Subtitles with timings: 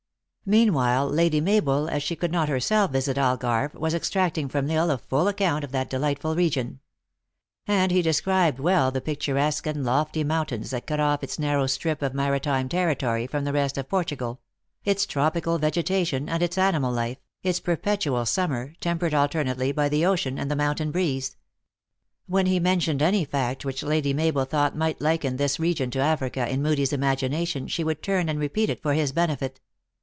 [0.43, 4.95] Meanwhile, Lady Mabel, as she could not herself visit Algarve, was extracting from L Isle
[4.95, 6.81] a full account of that delightful region.
[7.67, 11.67] And he described well the picturesque and lofty mountains that cut off its nar row
[11.67, 14.39] strip of maritime territory from the rest of Port ugal;
[14.83, 20.37] its tropical vegetation and its animal life, its perpetual summer, tempered alternately by the ocean
[20.37, 21.37] and the mountain breeze.
[22.25, 25.99] When he mentioned any fact which Lady Mabel thought might liken this re gion to
[25.99, 29.61] Africa in Moodie s imagination, hhe would turn and repeat it for his benefit.